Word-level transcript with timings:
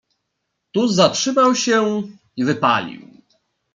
"Tu 0.71 0.87
zatrzymał 0.87 1.55
się 1.55 2.01
i 2.35 2.45
wypalił." 2.45 3.07